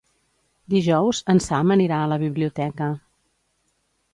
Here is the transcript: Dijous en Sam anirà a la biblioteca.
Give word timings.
Dijous 0.73 1.19
en 1.33 1.41
Sam 1.47 1.73
anirà 1.75 1.99
a 2.07 2.09
la 2.15 2.19
biblioteca. 2.27 2.89